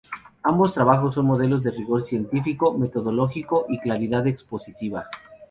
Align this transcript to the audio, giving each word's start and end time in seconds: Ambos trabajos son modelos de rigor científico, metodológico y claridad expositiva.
Ambos 0.41 0.73
trabajos 0.73 1.13
son 1.13 1.27
modelos 1.27 1.63
de 1.63 1.69
rigor 1.69 2.01
científico, 2.01 2.75
metodológico 2.75 3.67
y 3.69 3.77
claridad 3.77 4.25
expositiva. 4.25 5.05